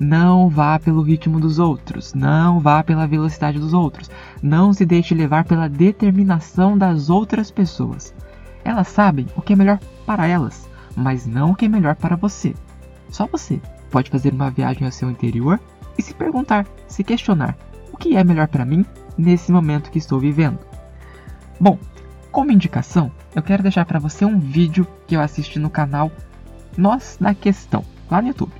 Não 0.00 0.48
vá 0.48 0.80
pelo 0.80 1.00
ritmo 1.00 1.38
dos 1.38 1.60
outros, 1.60 2.12
não 2.12 2.58
vá 2.58 2.82
pela 2.82 3.06
velocidade 3.06 3.60
dos 3.60 3.72
outros, 3.72 4.10
não 4.42 4.72
se 4.72 4.84
deixe 4.84 5.14
levar 5.14 5.44
pela 5.44 5.68
determinação 5.68 6.76
das 6.76 7.08
outras 7.08 7.52
pessoas. 7.52 8.12
Elas 8.64 8.88
sabem 8.88 9.26
o 9.36 9.40
que 9.40 9.52
é 9.52 9.56
melhor 9.56 9.78
para 10.04 10.26
elas, 10.26 10.68
mas 10.96 11.24
não 11.24 11.52
o 11.52 11.54
que 11.54 11.66
é 11.66 11.68
melhor 11.68 11.94
para 11.94 12.16
você. 12.16 12.52
Só 13.10 13.28
você 13.28 13.60
pode 13.92 14.10
fazer 14.10 14.32
uma 14.32 14.50
viagem 14.50 14.84
ao 14.84 14.90
seu 14.90 15.08
interior 15.08 15.60
e 15.96 16.02
se 16.02 16.14
perguntar, 16.14 16.66
se 16.88 17.04
questionar: 17.04 17.56
o 17.92 17.96
que 17.96 18.16
é 18.16 18.24
melhor 18.24 18.48
para 18.48 18.64
mim 18.64 18.84
nesse 19.16 19.52
momento 19.52 19.88
que 19.88 19.98
estou 19.98 20.18
vivendo? 20.18 20.58
Bom, 21.60 21.78
como 22.32 22.50
indicação, 22.50 23.12
eu 23.36 23.42
quero 23.42 23.62
deixar 23.62 23.84
para 23.84 23.98
você 23.98 24.24
um 24.24 24.38
vídeo 24.38 24.86
que 25.06 25.14
eu 25.14 25.20
assisti 25.20 25.58
no 25.58 25.68
canal 25.68 26.10
Nós 26.76 27.18
na 27.20 27.34
Questão, 27.34 27.84
lá 28.10 28.22
no 28.22 28.28
YouTube. 28.28 28.52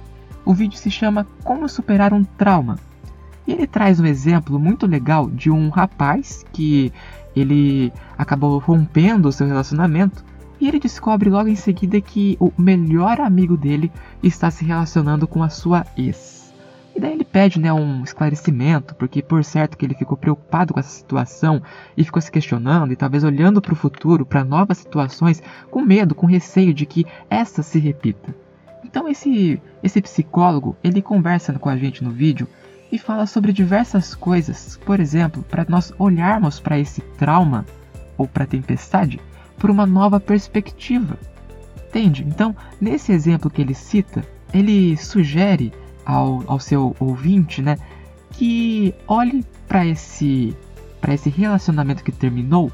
O 0.45 0.53
vídeo 0.53 0.79
se 0.79 0.91
chama 0.91 1.27
Como 1.43 1.69
Superar 1.69 2.13
um 2.13 2.23
Trauma. 2.23 2.79
E 3.47 3.53
ele 3.53 3.67
traz 3.67 3.99
um 3.99 4.05
exemplo 4.05 4.59
muito 4.59 4.87
legal 4.87 5.29
de 5.31 5.51
um 5.51 5.71
rapaz 5.71 6.45
que 6.53 6.93
ele 7.35 7.91
acabou 8.17 8.59
rompendo 8.59 9.29
o 9.29 9.33
seu 9.33 9.47
relacionamento 9.47 10.23
e 10.61 10.69
ele 10.69 10.79
descobre 10.79 11.31
logo 11.31 11.49
em 11.49 11.57
seguida 11.57 12.01
que 12.01 12.37
o 12.39 12.53
melhor 12.57 13.21
amigo 13.21 13.57
dele 13.57 13.91
está 14.23 14.51
se 14.51 14.65
relacionando 14.65 15.27
com 15.27 15.43
a 15.43 15.49
sua 15.49 15.85
ex. 15.97 16.32
E 16.95 17.01
daí 17.01 17.13
ele 17.13 17.25
pede 17.25 17.59
né, 17.59 17.73
um 17.73 18.03
esclarecimento, 18.05 18.95
porque 18.95 19.23
por 19.23 19.43
certo 19.43 19.77
que 19.77 19.85
ele 19.85 19.95
ficou 19.95 20.17
preocupado 20.17 20.75
com 20.75 20.81
essa 20.81 20.91
situação 20.91 21.63
e 21.97 22.05
ficou 22.05 22.21
se 22.21 22.31
questionando 22.31 22.93
e 22.93 22.97
talvez 22.97 23.25
olhando 23.25 23.63
para 23.63 23.73
o 23.73 23.77
futuro, 23.77 24.27
para 24.27 24.45
novas 24.45 24.79
situações, 24.79 25.43
com 25.71 25.81
medo, 25.81 26.15
com 26.15 26.27
receio 26.27 26.75
de 26.75 26.85
que 26.85 27.07
essa 27.31 27.63
se 27.63 27.79
repita. 27.79 28.35
Então 28.85 29.09
esse, 29.09 29.61
esse 29.83 30.03
psicólogo, 30.03 30.77
ele 30.85 31.01
conversa 31.01 31.55
com 31.55 31.69
a 31.69 31.77
gente 31.77 32.05
no 32.05 32.11
vídeo 32.11 32.47
e 32.91 32.99
fala 32.99 33.25
sobre 33.25 33.53
diversas 33.53 34.15
coisas. 34.15 34.79
Por 34.85 35.01
exemplo, 35.01 35.43
para 35.43 35.65
nós 35.67 35.95
olharmos 35.99 36.61
para 36.61 36.79
esse 36.79 37.01
trauma 37.17 37.65
ou 38.19 38.29
para 38.29 38.45
a 38.45 38.47
tempestade 38.47 39.19
por 39.59 39.71
uma 39.71 39.87
nova 39.87 40.21
perspectiva. 40.21 41.17
Entende? 41.89 42.25
Então, 42.27 42.55
nesse 42.81 43.13
exemplo 43.13 43.51
que 43.51 43.63
ele 43.63 43.75
cita, 43.75 44.23
ele 44.53 44.97
sugere 44.97 45.73
ao, 46.05 46.43
ao 46.47 46.59
seu 46.61 46.97
ouvinte, 46.99 47.63
né, 47.63 47.77
que 48.33 48.95
olhe 49.07 49.45
para 49.69 49.87
esse 49.87 50.57
para 51.01 51.15
esse 51.15 51.29
relacionamento 51.29 52.05
que 52.05 52.13
terminou 52.13 52.71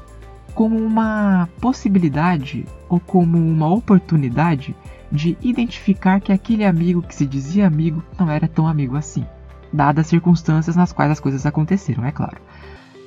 como 0.53 0.77
uma 0.77 1.49
possibilidade 1.59 2.63
ou 2.87 2.99
como 2.99 3.37
uma 3.39 3.67
oportunidade 3.67 4.75
de 5.11 5.35
identificar 5.41 6.19
que 6.21 6.31
aquele 6.31 6.63
amigo 6.63 7.01
que 7.01 7.15
se 7.15 7.25
dizia 7.25 7.65
amigo 7.65 8.03
não 8.19 8.29
era 8.29 8.47
tão 8.47 8.67
amigo 8.67 8.95
assim, 8.95 9.25
dadas 9.73 10.05
as 10.05 10.09
circunstâncias 10.09 10.75
nas 10.75 10.93
quais 10.93 11.11
as 11.11 11.19
coisas 11.19 11.45
aconteceram, 11.45 12.05
é 12.05 12.11
claro. 12.11 12.37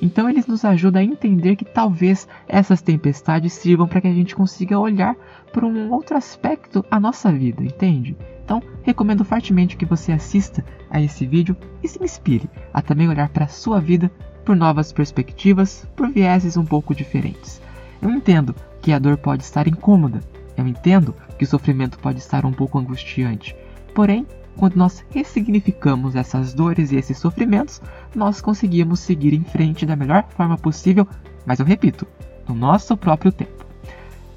Então 0.03 0.29
eles 0.29 0.45
nos 0.45 0.65
ajudam 0.65 1.01
a 1.01 1.05
entender 1.05 1.55
que 1.55 1.63
talvez 1.63 2.27
essas 2.45 2.81
tempestades 2.81 3.53
sirvam 3.53 3.87
para 3.87 4.01
que 4.01 4.07
a 4.09 4.13
gente 4.13 4.35
consiga 4.35 4.77
olhar 4.77 5.15
por 5.53 5.63
um 5.63 5.89
outro 5.93 6.17
aspecto 6.17 6.83
a 6.91 6.99
nossa 6.99 7.31
vida, 7.31 7.63
entende? 7.63 8.17
Então 8.43 8.61
recomendo 8.81 9.23
fortemente 9.23 9.77
que 9.77 9.85
você 9.85 10.11
assista 10.11 10.61
a 10.89 11.01
esse 11.01 11.25
vídeo 11.25 11.55
e 11.81 11.87
se 11.87 12.03
inspire 12.03 12.49
a 12.73 12.81
também 12.81 13.07
olhar 13.07 13.29
para 13.29 13.45
a 13.45 13.47
sua 13.47 13.79
vida 13.79 14.11
por 14.43 14.57
novas 14.57 14.91
perspectivas, 14.91 15.87
por 15.95 16.09
vieses 16.09 16.57
um 16.57 16.65
pouco 16.65 16.93
diferentes. 16.93 17.61
Eu 18.01 18.09
entendo 18.09 18.53
que 18.81 18.91
a 18.91 18.99
dor 18.99 19.15
pode 19.15 19.43
estar 19.43 19.69
incômoda, 19.69 20.19
eu 20.57 20.67
entendo 20.67 21.15
que 21.37 21.45
o 21.45 21.47
sofrimento 21.47 21.97
pode 21.97 22.19
estar 22.19 22.45
um 22.45 22.51
pouco 22.51 22.77
angustiante, 22.77 23.55
porém, 23.95 24.27
quando 24.57 24.75
nós 24.75 25.03
ressignificamos 25.09 26.15
essas 26.15 26.53
dores 26.53 26.91
e 26.91 26.95
esses 26.95 27.17
sofrimentos, 27.17 27.81
nós 28.15 28.41
conseguimos 28.41 28.99
seguir 28.99 29.33
em 29.33 29.43
frente 29.43 29.85
da 29.85 29.95
melhor 29.95 30.25
forma 30.29 30.57
possível, 30.57 31.07
mas 31.45 31.59
eu 31.59 31.65
repito, 31.65 32.07
no 32.47 32.55
nosso 32.55 32.95
próprio 32.95 33.31
tempo. 33.31 33.65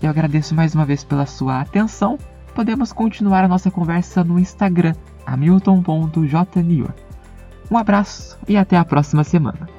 Eu 0.03 0.11
agradeço 0.11 0.55
mais 0.55 0.75
uma 0.75 0.85
vez 0.85 1.05
pela 1.05 1.27
sua 1.27 1.61
atenção. 1.61 2.19
Podemos 2.55 2.93
continuar 2.93 3.45
a 3.45 3.49
nossa 3.49 3.71
conversa 3.71 4.23
no 4.23 4.39
Instagram, 4.39 4.95
hamilton.jnior. 5.25 6.93
Um 7.71 7.77
abraço 7.77 8.39
e 8.47 8.57
até 8.57 8.77
a 8.77 8.85
próxima 8.85 9.25
semana. 9.25 9.76